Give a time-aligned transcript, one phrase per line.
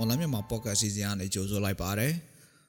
[0.00, 2.12] မော်လမြန်မာပေါ့ကတ်အစီအစဉ်ကနေကြိုဆိုလိုက်ပါတယ်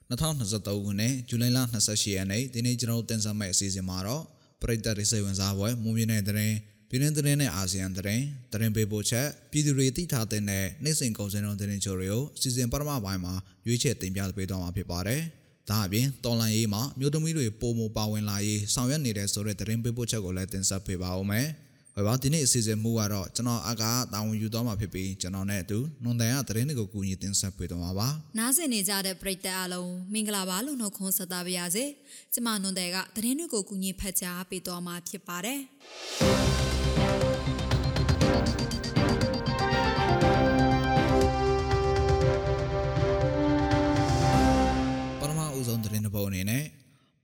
[0.10, 4.24] 2023ခုနှစ်ဇူလိုင်လ28ရက်နေ့ဒီနေ့ကျွန်တော်တို့တင်ဆက်မယ့်အစီအစဉ်မှာတော့
[4.62, 6.54] ပရိသတ်တွေစိတ်ဝင်စားပွဲမွန်မြင့်တဲ့တဲ့
[6.90, 13.34] ပြည်တွင်းသတင်းနဲ့အာဆီယံသတင်းသတင်းပေးပို့ချက်ပြည်သူတွေသိထားတဲ့နိုင်စင်ကုန်စင်တော်သတင်းချို့တွေကိုအစီအစဉ်ပထမပိုင်းမှာ
[13.68, 15.22] ရွေးချယ်တင်ပြပေးသွားမှာဖြစ်ပါတယ်။
[15.70, 21.48] ဒါအပြင်တော်လန်ရေးမှာမြို့သမီးတွေပုံမပါဝင်လာရေးဆောင်ရွက်နေတဲ့ဆိုတဲ့သတင်းပေးပို့ချက်ကိုလည်းတင်ဆက်ပေးပါဦးမယ်။
[22.02, 31.86] ဘယ်ပါဒီနေ့အစီအစဉ်မူကတော့ကျွန်တော်အကာတာဝန်ယူသွားမှာဖြစ်ပြီးကျွန်တော်နဲ့အတူနွန်တန်ကသတင်းတွေကိုကူညီတင်ဆက်ပေးသွားမှာပါ။နားဆင်နေကြတဲ့ပရိသတ်အားလုံးမင်္ဂလာပါလို့နှုတ်ခွန်းဆက်သပါရစေ။
[32.34, 35.60] ကျွန်မနွန်တန်ကသတင်းတွေကိုကူညီဖတ်ကြားပေးသွားမှာဖြစ်ပါတယ်။
[45.20, 46.63] ပထမအဦးဆုံးသတင်းတစ်ပုဒ်အနေနဲ့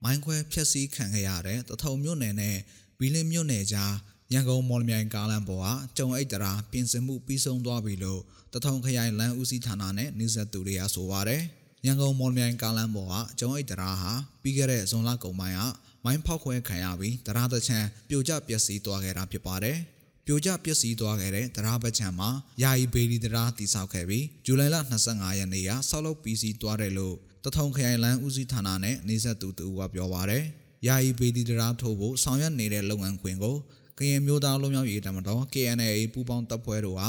[0.04, 2.58] မိုင်းခွဲဖျက်ဆီးခံခဲ့ရတဲ့တထုံမြို့နယ်နဲ့
[3.00, 3.94] ဘီလင်းမြို့နယ်ကြား
[4.34, 5.68] ရန်ကုန်မော်လမြိုင်ကားလမ်းပေါ်က
[5.98, 8.22] ကျုံအိတ်တရာပြင်ဆင်မှုပြီးဆုံးသွားပြီလို့
[8.54, 11.42] တထုံခရိုင်လမ်းဦးစီးဌာနနဲ့နှိစက်သူတွေကဆိုပါတယ်။
[11.86, 14.12] ရန်ကုန်မော်လမြိုင်ကားလမ်းပေါ်ကကျုံအိတ်တရာဟာ
[14.42, 15.62] ပြီးခဲ့တဲ့ဇွန်လကုန်ပိုင်းက
[16.04, 19.78] မိုင်းဖောက်ခွဲခံရပြီးတရားတချံပြိုကျပျက်စီးသွားခဲ့တာဖြစ်ပါတယ်။
[20.26, 22.30] ပြိုကျပျက်စီးသွားခဲ့တဲ့တရားပတ်ချံမှာ
[22.62, 24.78] ယာယီဘေလီတရားတည်ဆောက်ခဲ့ပြီးဇူလိုင်လ
[25.10, 30.44] 25ရက်နေ့ကဆောက်လုပ်ပြီးစီးသွားတယ်လို့တထုံခရိုင်လမ်းဦးစီးဌာနနဲ့နှိစက်သူတူကပြောပါတယ်။
[30.88, 33.58] ယာယီဘေလီတရားထိုးဖို့ဆောင်ရွက်နေတဲ့လုပ်ငန်းခွင်ကို
[33.98, 37.04] ကရင်မျိုးသားလုံးမျိုးရေးတမတော် KNA ပူးပေါင်းတပ်ဖွဲ့တို့က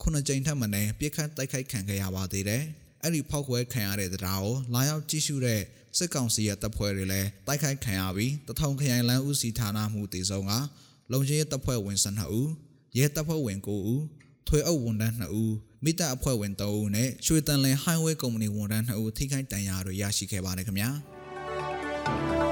[0.00, 2.62] ခုနှစ်ကြိမ်ထပ်မံနဲ့ပြစ်ခတ်တိုက်ခိုက်ခံခဲ့ရပါသေးတယ်။
[3.02, 5.60] အဲ့ဒီဖောက်ခွဲခံရတဲ့တရားကိုလာရောက်ကြည့်ရှုတဲ့
[5.98, 10.52] စစ်ကောင်စီရဲ့တပ်ဖွဲ့တွေလည်းတိုက်ခိုက်ခံရပြီးတထောင်ခရိုင်လမ်းဦးစီးဌာနမှုတည်ဆုံးက
[11.12, 12.48] လုံခြုံရေးတပ်ဖွဲ့ဝင်12ဦး
[12.98, 14.02] ရဲတပ်ဖွဲ့ဝင်9ဦး
[14.48, 15.54] ထွေအုပ်ဝန်ထမ်း2ဦး
[15.84, 20.90] မိတပ်အဖွဲ့ဝင်3ဦးနဲ့ရွှေတန်လင် highway ကုမ္ပဏီဝန်ထမ်း2ဦးထိခိုက်ဒဏ်ရာတွေရရှိခဲ့ပါတယ်ခင်ဗျာ။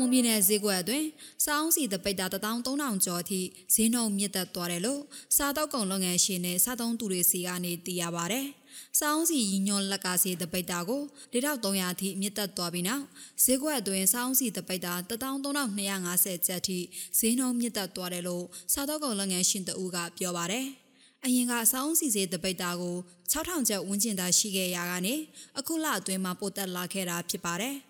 [0.00, 1.06] မွန်ပြည်နယ်ဈေးကွက်အတွင်း
[1.46, 3.40] စောင်းစီတပိတ်တာ13000ကျော်အထိ
[3.74, 5.02] ဈေးနှုန်းမြင့်တက်သွားတယ်လို့
[5.36, 8.40] စားတောက်ကုံလုပ်ငန်းရှင်နဲ့စားသုံးသူတွေစီကနေသိရပါဗျ။
[9.00, 11.02] စောင်းစီရညွန်လက်ကစီတပိတ်တာကို
[11.32, 13.04] 4300အထိမြင့်တက်သွားပြီးနောက်
[13.44, 16.78] ဈေးကွက်အတွင်းစောင်းစီတပိတ်တာ13250ကျပ်ထိ
[17.18, 20.60] ဈေးနှုန်းမြင့်တက်သွားတယ်လို့စားတောက်ကုံလုပ်ငန်းရှင်တဦးကပြောပါဗျ။
[21.24, 22.96] အရင်ကစောင်းစီစေးတပိတ်တာကို
[23.32, 25.14] 6000ကျပ်ဝန်းကျင်သာရှိခဲ့ရတာကနေ
[25.58, 27.76] အခုလအတွင်းမှာပိုတက်လာခဲ့တာဖြစ်ပါတယ်။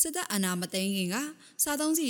[0.00, 1.16] စစ်တပ်အာဏာမသိမ်းခင်က
[1.62, 2.08] စားသုံးစီ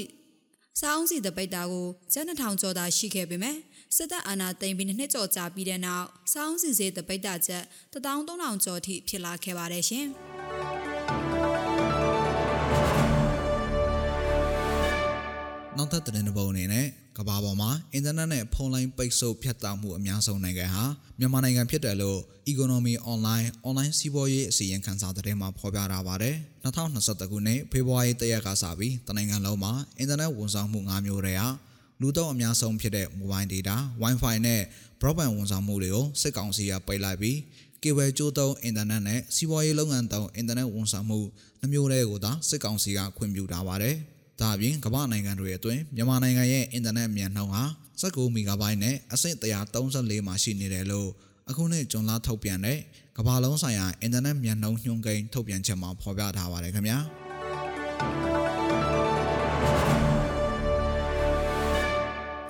[0.80, 3.56] စားအောင်စီတပိတ်တာကိုကျန်း2000ကျော်သာရှိခဲ့ပေမဲ့
[3.96, 7.62] စစ်တပ်အာဏာသိမ်းပြီးနှစ်ကျော်ကြာပြီးတဲ့နောက်စားအောင်စီစေးတပိတ်တာချက်
[7.92, 10.06] 13000ကျော်ထိဖြစ်လာခဲ့ပါတယ်ရှင်။
[15.78, 16.86] နောက်ထပ်သတင်းတစ်ပုဒ်အနေနဲ့
[17.18, 20.84] ကမ္ဘာပေါ်မှာအင်တာနက်နဲ့ဖုန်းလိုင်းပိတ်ဆို့ဖြတ်တောက်မှုအများဆုံးနိုင်ငံဟာ
[21.18, 22.20] မြန်မာနိုင်ငံဖြစ်တယ်လို့
[22.52, 26.34] Economy Online Online စီးပွားရေးအစီရင်ခံစာသတင်းမှာဖော်ပြထားပါတယ်။
[26.64, 31.48] 2021ခုနှစ်ဖေဖော်ဝါရီလရက်ကစပြီးတနိုင်ငံလုံးမှာအင်တာနက်ဝန်ဆောင်မှု၅မျိုးတည်းဟာ
[32.00, 34.62] လူသုံးအများဆုံးဖြစ်တဲ့ Mobile Data, Wi-Fi နဲ့
[35.00, 37.38] Broadband ဝန်ဆောင်မှုတွေကိုစစ်ကောင်စီကပိတ်လိုက်ပြီး
[37.82, 41.18] ကေဘယ်ကျိုးသုံးအင်တာနက်နဲ့စီးပွားရေးလုပ်ငန်းသုံးအင်တာနက်ဝန်ဆောင်မှု
[41.60, 43.96] နှမျိုးတွေကိုသာစစ်ကောင်စီကခွင့်ပြုထားပါတယ်။
[44.40, 47.62] ဒါအပြင်ကမ္ဘာနိုင်ငံတွေအတွင်းမြန်မာနိုင်ငံရဲ့အင်တာနက်မြန်နှုန်းဟာ
[48.00, 49.36] 19မီဂါဘိုက်နဲ့အဆင့်
[49.80, 51.08] 134မှာရှိနေတယ်လို့
[51.50, 52.78] အခုနှစ်ဇွန်လထုတ်ပြန်တဲ့
[53.18, 56.98] ကမ္ဘာလုံးဆိုင်ရာအင်တာနက်မြန်နှုန်းညွှန်းကိန်းထုတ်ပြန်ချက်မှာဖော်ပြထားပါတယ်ခင်ဗျာ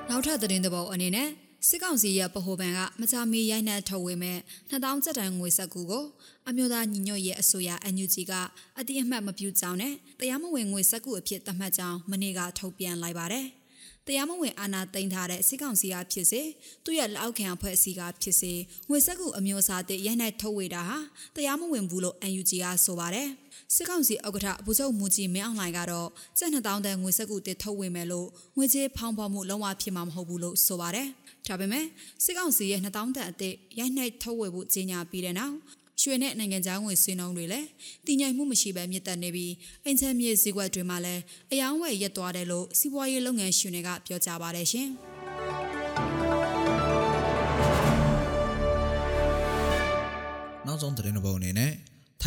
[0.09, 1.29] နောက်ထပ်သတင်းသဘောအနေနဲ့
[1.69, 4.39] စစ်ကောင်စီရဲ့ဗဟိုဘဏ်ကမကြာမီရိုက်နှက်ထုတ်ဝေမဲ့
[4.71, 6.05] 2000ကျပ်တန်ငွေဆက်ကူကို
[6.49, 8.33] အမျိုးသားညီညွတ်ရေးအစိုးရ NUG က
[8.79, 13.47] အတိအမှတ်မပြုကြောင်းနဲ့တရားမဝင်ငွေဆက်ကူအဖြစ်သတ်မှတ်ကြောင်းမနေ့ကထုတ်ပြန်လိုက်ပါတယ်။
[14.07, 16.41] တရားမဝင်အာဏာသိမ်းထားတဲ့စစ်ကောင်စီကဖြစ်စေ
[16.83, 18.53] သူ့ရဲ့လက်အောက်ခံအဖွဲ့အစည်းကဖြစ်စေ
[18.89, 20.97] ငွေဆက်ကူအမျိုးအစားတဲ့ရိုက်နှက်ထုတ်ဝေတာဟာ
[21.35, 23.27] တရားမဝင်ဘူးလို့ NUG ကဆိုပါတယ်။
[23.73, 28.27] စစ်ကောင်စီဥက္ကဋ္ဌဗိုလ်ချုပ်မူကြီးမင်းအောင်လှိုင်ကတော့ကျပ်2000တန်ငွေဆက်ကူတစ်ထုတ်ဝေမယ်လို့
[28.57, 31.07] ငွေကြေးဖောင်းဖော်မှုလုံးဝဖြစ်မှာမဟုတ်ဘူးလို့ဆိုပါတယ်။
[31.47, 31.85] ဒါပေမဲ့
[32.23, 35.55] စစ်ကောင်စီရဲ့2000တန်အသစ်ရိုက်နှိုက်ထုတ်ဝေဖို့ကြေညာပြီးတဲ့နောက်
[36.01, 37.67] ရွှေနဲ့နိုင်ငံခြားငွေဆွေးနှုန်းတွေလည်း
[38.05, 39.53] တည်ငြိမ်မှုမရှိဘဲမြင့်တက်နေပြီး
[39.85, 41.21] အင်ချမ်းမြေဈေးကွက်တွေမှာလည်း
[41.51, 44.89] အယောင်းဝယ်ရက်သွားတယ်လို့စီးပွားရေးလုပ်ငန်းရှင်တွေကပြောကြားပါတယ်ရှင်။
[50.67, 51.64] နောက်ဆုံးသတင်းတစ်ပုဒ်အနေနဲ့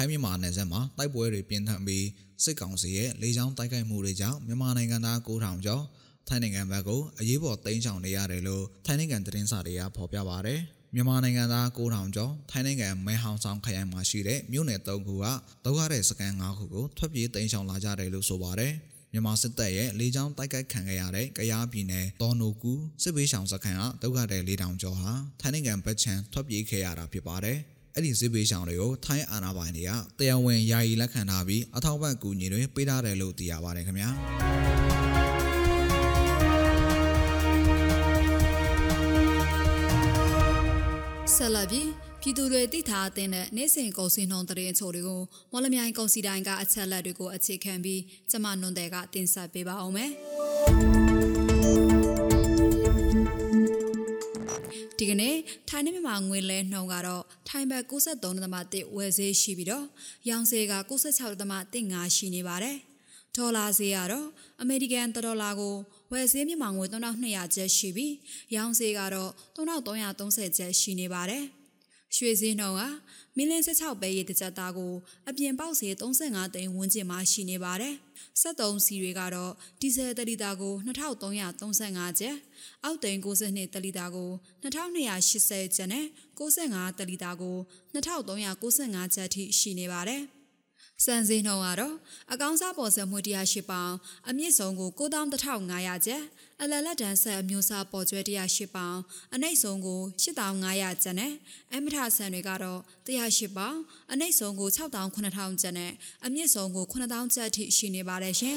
[0.00, 2.06] ထိုင်းမြန်မာနယ်စပ်မှာတိုက်ပွဲတွေပြင်းထန်ပြီး
[2.44, 5.82] စစ်ကောင်စီရဲ့လေကြောင်းတိုက်ခိုက်မှုတွေကြောင့်မြန်မာနိုင်ငံသား9000ကျော်
[6.28, 10.54] ထိုင်းနိုင်ငံဘက်ကိုအရေးပေါ်တင်းချောင်နေရတယ်လို့ထိုင်းနိုင်ငံသတင်းစာတွေကဖော်ပြပါဗျ။
[10.94, 15.24] မြန်မာနိုင်ငံသား9000ကျော်ထိုင်းနိုင်ငံမဲဟောင်ဆောင်ခရိုင်မှာရှိတဲ့မြို့နယ်၃ခုက
[15.64, 18.72] တောရတဲ့စကန်၅ခုကိုထွက်ပြေးတင်းချောင်လာကြတယ်လို့ဆိုပါတယ်။
[19.12, 22.72] မြန်မာစစ်တပ်ရဲ့လေကြောင်းတိုက်ခိုက်ခံခဲ့ရတဲ့ကရားပြည်နယ်တော်နိုကူ
[23.02, 27.58] စစ်ဘေးရှောင်စခန်းကဒုက္ခတဲ့၄000ကျော်ဟာထိုင်းနိုင်ငံဘက်ခြမ်းထွက်ပြေးခဲ့ရတာဖြစ်ပါတယ်။
[27.98, 34.10] အဲ့ဒီစစ်ဘေးရှောင်တွေကိုထိုင်းအာဏာပိုင်တွေကတရားဝင်ယာယီလက်ခံထားပြီးအထောက်အပံ့ကူညီတွေပေးထားတယ်လို့သိရပါတယ်ခင်ဗျာ။
[41.34, 41.88] ဆက်လက်ပြီး
[42.20, 45.20] ပြည်သူတွေသိထားတဲ့နေ့စဉ်ကုန်စည်နှုန်းသတင်းအချို့တွေကို
[45.52, 48.00] မော်လမြိုင်ကုန်စည်တိုင်းကအချက်လက်တွေကိုအခြေခံပြီး
[48.30, 50.10] ကျမနွန်တဲ့ကတင်ဆက်ပေးပါအောင်မယ်
[54.98, 55.34] ဒီကနေ့
[55.68, 59.86] ထိုင်းနဲ့မြန်မာငွေလဲနှုန်းကတော့ထိုင်းဘတ်63.1ဝယ်ဈေးရှိပြီးတော့
[60.28, 62.76] ရောင်ဈေးက96.15ရှိနေပါတယ်။
[63.36, 64.28] ဒေါ်လာဈေးကတော့
[64.60, 65.74] အမေရိကန်ဒေါ်လာကို
[66.12, 68.14] ဝယ်ဈေးမြန်မာငွေ3200ကျပ်ရှိပြီး
[68.56, 71.44] ရောင်ဈေးကတော့3330ကျပ်ရှိနေပါတယ်။
[72.16, 72.82] ရွှေဈေးနှုန်းက
[73.36, 74.92] မီလ16ပဲရေတစ်ကြက်သားကို
[75.28, 77.94] အပြင်ပေါက်ဈေး35သိန်းဝန်းကျင်မှာရှိနေပါတယ်။
[78.42, 82.34] 73စီတွေကတော့ဒီဇယ်တလီတာကို2335ကျပ်၊
[82.84, 84.30] အောက်သိန်း62တလီတာကို
[84.62, 86.06] 2280ကျပ်နဲ့
[86.38, 87.56] 65တလီတာကို
[87.94, 90.24] 2395ကျပ်ထိရှိနေပါတယ်။
[91.04, 91.96] စံစည်းနှုန်းကတော့
[92.32, 93.92] အကောင်းစားပေါ်ဆက်မှု108ပေါင်
[94.28, 96.22] အမြင့်ဆုံးကို9500ကျပ်
[96.62, 98.98] အလလက်တန်းဆက်အမျိုးအစားပေါ်ကျွဲ108ပေါင်
[99.34, 101.32] အနှိမ့်ဆုံးကို8500ကျပ်နဲ့
[101.74, 103.76] အမထဆန်တွေကတော့108ပေါင်
[104.12, 105.92] အနှိမ့်ဆုံးကို6900ကျပ်နဲ့
[106.26, 108.56] အမြင့်ဆုံးကို9000ကျပ်ထိရှိနေပါတယ်ရှင်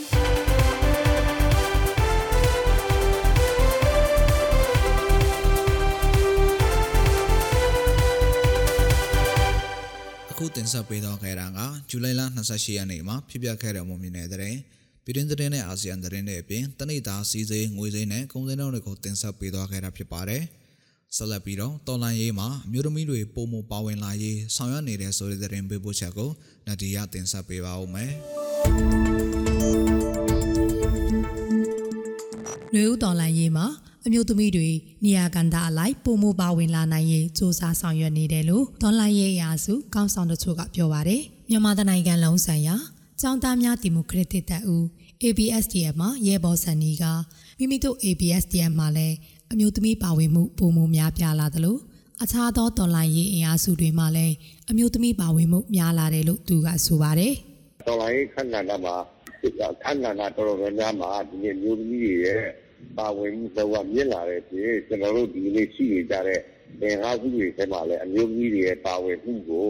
[10.38, 11.60] ခုတင်ဆက်ပေးတော့ခဲ့တာက
[11.90, 14.56] ဇူလိုင်လ28ရက်နေ့မှာဖြစ်ပျက်ခဲ့တဲ့မုံမြင့်တဲ့တဲ့
[15.06, 20.44] ပြည်တွင်းသတင်းနဲ့အာဆီယံသတင်းတွေအပြင်တနိဒါစီစေးငွေစေးနဲ့ကုန်စည်နှုန်းတွေကိုတင်ဆက်ပေးသွားခဲ့တာဖြစ်ပါတယ်။
[21.16, 26.30] ဆက်လက်ပြီးတော့တော်လန်ရေးမှာအမျိုးသမီးတွေပုံမပါဝင်လာရေးဆောင်ရွက်နေတဲ့ဆိုတဲ့သတင်းပေးပို့ချက်ကို
[26.68, 28.12] နဒီယာတင်ဆက်ပေးပါဦးမယ်။
[32.74, 33.66] လူဦးတော်လန်ရေးမှာ
[34.06, 34.70] အမျိုးသမီးတွေ
[35.04, 42.76] နေရာကန်တာအလိုက်ပုံမပါဝင်လာနိုင်ရေးစ조사ဆောင်ရွက်နေတယ်လို့ဒေါ်လာရေးရာစုကောင်းဆောင်တို့ကပြောပါတယ်မြန်မာနိုင်ငံလုံးဆိုင်ရာ
[43.22, 44.84] ကျောင်းသားများဒီမိုကရက်တစ်တပ်ဦး
[45.24, 47.04] ABSDF မှာရဲဘော်စံနီက
[47.58, 49.16] မိမိတို့ ABSDF မှာလည်း
[49.52, 51.80] အမျိုးသမီးပါဝင်မှုပုံမှုများပြားလာတယ်လို့
[52.24, 54.36] အခြားသောတော်လိုင်းရေးအင်အားစုတွေမှာလည်း
[54.70, 57.34] အမျိုးသမီးပါဝင်မှုများလာတယ်လို့သူကဆိုပါတယ်
[57.88, 58.96] တော်လိုင်းရေးခန့်ကဏ္ဍမှာ
[59.42, 62.44] ခန့်ကဏ္ဍတော်တော်များများမှာဒီအမျိုးသမီးတွေရဲ့
[62.98, 66.40] ပါဝင်မှုတော့မြင့်လာတဲ့ပြင်ကျွန်တော်တို့ဒီနေ့ရှိနေကြတဲ့
[66.82, 69.70] သင်္ဟာစုတွေထဲမှာလည်းအမျိုးသမီးတွေရဲ့ပါဝင်မှုကို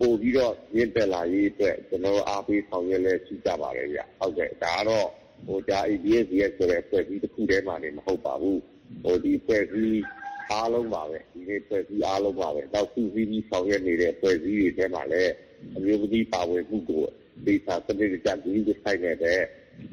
[0.00, 5.08] ပို့ပြီးတော့မြင့်တက်လာရေးအတွက်ကျွန်တော်အားပေးဆောင်ရွက်လဲရှိကြပါတယ်ဗျဟုတ်ကဲ့ဒါကတော့
[5.46, 8.60] ဟိုဒါ ABS ရဲ့ဆိုတဲ့ဖွဲ့စည်းတစ်ခုတည်းမှနေမဟုတ်ပါဘူး
[9.02, 10.02] ဟိုဒီဖွဲ့စည်း
[10.50, 15.32] အားလုံးပါပဲဒီနေ့ဖွဲ့စည်းအားလုံးပါပဲနောက်စုစည်းပြီးဆောင်ရွက်နေတဲ့ဖွဲ့စည်းတွေထဲမှာလည်း
[15.76, 17.02] အမျိုးသမီးပါဝင်မှုကို
[17.46, 19.40] ဒေတာစနစ်ကြဒီဒီဆိုင်နေတဲ့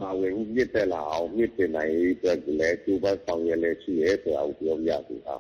[0.01, 5.35] ပါဝင်မှုမြင့်တက်လာအောင်မြင့်တင်နိုင်ရေးအတွက်လည်းကျိုးပန်းဆောင်ရွက်လဲရှိရဲဆိုတာကိုပြောပြစီပါ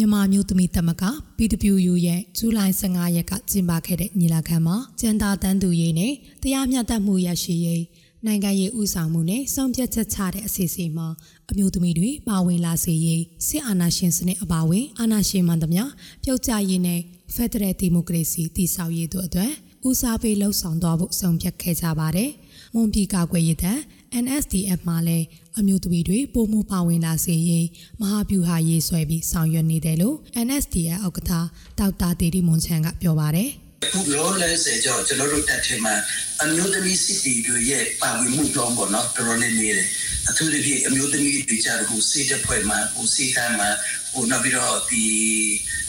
[0.00, 1.02] မြန်မာမျိုးသမီးသမက
[1.36, 6.12] PWU ရဲ့ဇူလိုင်15ရက်ကကျင်းပခဲ့တဲ့ညီလာခံမှာကျန်တာတန်းသူရေးနဲ့
[6.42, 7.84] တရားမျှတမှုရရှိရေး
[8.26, 11.08] နိုင်ငံရေးဥဆောင်မှုနဲ့စောင့်ပြတ်ချက်ချတဲ့အစီအစဉ်မှာ
[11.50, 15.84] အမျိုးသမီးတွေပါဝင်လာစေရေးစစ်အာဏာရှင်စနစ်အပါအဝင်အာဏာရှင်မှန်သမျှ
[16.24, 17.00] ပြုတ်ကျရေးနဲ့
[17.34, 19.52] ဖက်ဒရယ်ဒီမိုကရေစီတည်ဆောက်ရေးတို့အတွက်
[19.88, 22.30] ဦးစားပေးလှုပ်ဆောင်သွားဖို့ဆုံးဖြတ်ခဲ့ကြပါတယ်။
[22.74, 23.78] မွန်ပြည်ကာကွယ်ရေးတပ်
[24.24, 25.26] NSDF မှာလည်း
[25.58, 27.66] အမျိုးသမီးတွေပုံမှုပါဝင်လာစေရေး
[28.00, 30.16] မဟာဗျူဟာရေးဆွဲပြီးဆောင်ရွက်နေတယ်လို့
[30.46, 31.32] NSDF ဥက္ကဋ္ဌ
[31.78, 33.50] ဒေါက်တာတေတီမွန်ချန်ကပြောပါတယ်
[33.92, 35.94] ခုလောလဲစေကြောကျွန်တော်တို့တက်ထဲမှာ
[36.42, 39.86] အမျိုးသမီးစစ်တီတွေရဲ့ပါဝင်မှုတော့ပေါ့နော်တော်တော်လေးနေတယ်
[40.28, 43.68] အထူးသဖြင့်အမျိုးသမီးတွေကြတော့ဟိုစေတဲ့ဖွဲ့မှာဟိုစေကမ်းမှာ
[44.12, 45.04] ဟိုနောက်ပြီးတော့ဒီ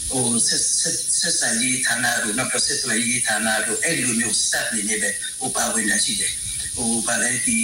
[0.09, 6.33] ဟိုဆက်ဆက်ဆက်ဆံရေးဌာနတို့နောက်ပြီးဆက်သွယ်ရေးဌာနတို့အဲ့လိုမျိုးစက်နေနေပဲဟိုပါဝင်လာရှိတယ်
[6.75, 7.57] ဟိုဗာလဲဒီ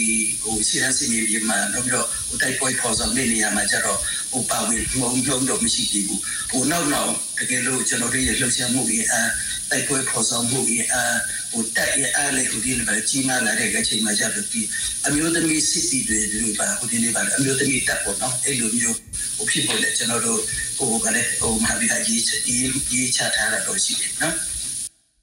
[0.44, 4.00] ဟိုစီရစီနေပြီးမှတော့ပြီးတော့ဟိုတိုက်ပွဲပေါ်ဆောင်နေနေရမှာကြတော့
[4.32, 6.22] ဟိုပါဝင်မုံလုံးတော့မရှိသေးဘူး
[6.52, 9.22] ဟိုနောက်နောက်တကယ်လို့ကျွန်တော်တို့ရဲ့လှုပ်ရှားမှုတွေအဲ
[9.70, 11.04] တိုက်ပွဲပေါ်ဆောင်မှုတွေအဲ
[11.52, 14.62] ဟိုတက်ရအားလေဟိုဒီလိုပဲကြီးမားလာတဲ့အချိန်မှာကြတော့ဒီ
[15.08, 18.98] အမျိုးသမီးစစ်တီတွေဒီလိုပါဟိုဒီနေ့ပါအမျိုးသမီးတက်ပေါ်နော်အဲ့လိုမျိုး
[19.38, 20.40] ဟိုဖြစ်ပေါ်လေကျွန်တော်တို့
[20.78, 24.36] ဟိုကလည်းဟိုမဟာဗိဟာကြီးကြီးချထားတာတော့ရှိတယ်နော်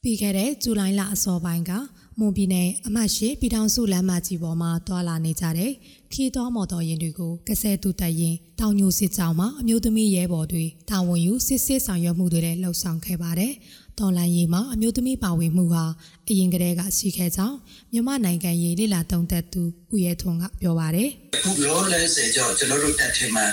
[0.03, 1.73] ပြီးခဲ့တဲ့ဇူလိုင်လအစောပိုင်းက
[2.19, 5.73] မွန်ပြည်နယ်အမှတ်ရှိပြည်ထောင်စုလမ်းမကြီးပေါ်မှာတွာလာနေကြတဲ့
[6.13, 13.53] ခီးတော်မော်တော်ယာဉ်တွေကိုကဆဲတူတက်ရင်တောင်ညိုစစ်ကြောင်းမှာအမျိုးသမီးရဲဘော်တွေတာဝန်ယူစစ်စစ်ဆောင်ရွက်မှုတွေလည်းလှုပ်ဆောင်ခဲ့ပါတယ်။
[13.99, 15.85] တော်လန်ရေးမှာအမျိုးသမီးပါဝင်မှုဟာ
[16.29, 17.57] အရင်ကတည်းကရှိခဲ့ကြောင်း
[17.93, 21.09] မြန်မာနိုင်ငံရေးလိလာတုံးသက်သူဦးရဲထွန်းကပြောပါတယ်။
[21.45, 23.45] ခုလောလဲစေကြောကျွန်တော်တို့တက်ထဲမှာ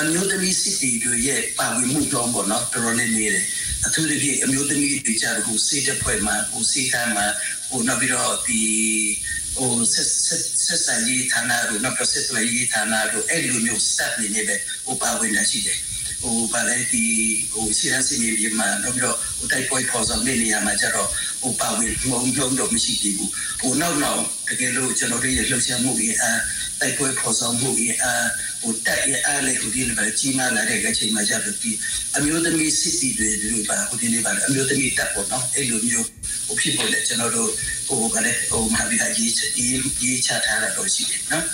[0.00, 3.44] အမျိုးသမီးစစ်တီတွေရဲ့ပါဝင်မှုတော့ပေါ့နော်တော်တော်လေးနေတယ်။
[3.86, 7.26] အထူးသဖြင့်အမျိုးသမီးတွေကြတော့ဟိုစေတဲ့ဖွဲ့မှာဟိုစေကမ်းမှာ
[7.68, 8.60] ဟိုနောက်ပြီးတော့ဒီ
[9.56, 15.78] ဟိုဆက်ဆက်ဆက်ဆံရေးဌာနတို့နောက်ပြီးဆက်သွယ်ရေးဌာနတို့အဲ့လိုမျိုးစက်နေနေပဲဟိုပါဝင်လာရှိတယ်
[16.22, 17.04] ဟိုဗာလဲဒီ
[17.52, 21.08] ဟိုစီရန်စီမီဒီမှာတော့ပြီးတော့ဟိုတိုက်ပွဲပေါ်ဆောင်တဲ့နေရာမှာကျတော့
[21.42, 26.32] ဟိုပါဝင်မုံလုံးတော့မရှိသေးဘူးဟိုနောက်နောက်တကယ်လို့ကျွန်တော်တို့ရဲ့လှုပ်ရှားမှုကြီးအဲ
[26.80, 28.12] တိုက်ပွဲပေါ်ဆောင်မှုကြီးအဲ
[28.60, 31.72] ဟိုတိုက်ရအားလေဟိုဒီလိုပဲကြီးမားလာတဲ့အချိန်မှာကျတော့ဒီ
[32.16, 36.06] အမျိုးသမီးစစ်တီတွေဒီလိုပါဟိုဒီနေ့ပါအမျိုးသမီးတပ်ပေါ့နော်အဲ့လိုမျိုး
[36.46, 37.50] ဟိုဖြစ်ပေါ်လေကျွန်တော်တို့
[37.88, 41.44] ဟိုကလည်းဟိုမဟာဗီဟာကြီးကြီးကြီးချထားတာတော့ရှိတယ်နော်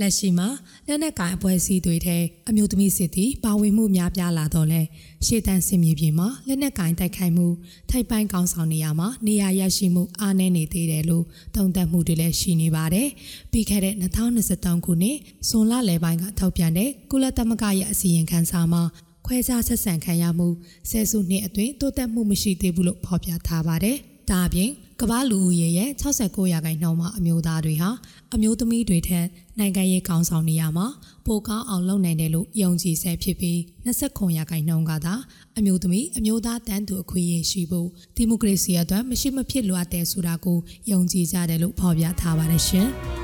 [0.00, 0.48] လက်ရှိမှာ
[0.86, 2.16] လက်နက်ကိုင်အဖွဲ့အစည်းတွေထဲ
[2.48, 4.82] အမျိုးသမီးစစ်သည်ပါဝင်မှုများပြားလာတော့လဲ
[5.26, 7.46] ရှေ့တန်းစင်မြေပြင်မှာလက်နက်ကိုင်တိုက်ခိုက်မှု
[7.90, 11.24] ထိုက်ပိုင်းကောင်းဆောင်နေရမှာနေရာရရှိမှုအားနည်းနေသေးတယ်လို့
[11.54, 13.08] သုံးသပ်မှုတွေလည်းရှိနေပါတယ်။
[13.52, 15.16] ပြီးခဲ့တဲ့2023ခုနှစ်
[15.48, 18.82] ဇွန်လလယ်ပိုင်းကထုတ်ပြန်တဲ့ကုလသမဂ္ဂရဲ့အစီရင်ခံစာမှာ
[19.26, 20.48] ခွဲခြားဆက်ဆံခံရမှု
[20.90, 23.98] ဆယ်စုနှစ်အတွင်းတိုးတက်မှုမရှိသေးဘူးလို့ဖော်ပြထားပါတယ်။
[24.30, 27.90] ဒါအပြင်ကမ္ဘာလူဦးရေရဲ့69ရာခိုင်နှုန်းမှာအမျိုးသားတွေဟာ
[28.34, 29.26] အမျိုးသမီးတွေထက်
[29.58, 30.86] နိုင်ငံရေးကောင်းဆောင်နေရမှာ
[31.26, 35.14] ပိုကောင်းအောင်လုပ်နိုင်တယ်လို့ယုံကြည်ဆဲဖြစ်ပြီး29ရာခိုင်နှုန်းကသာ
[35.58, 40.58] အမျိုးသမီးအမျိုးသားတန်းတူအခွင့်အရေးရှိဖို့ဒီမိုကရေစီအတွက်မရှိမဖြစ်လိုအပ်တဲ့ဆိုတာကို
[40.90, 42.90] ယုံကြည်ကြတယ်လို့ဖော်ပြထားပါတယ်ရှင်။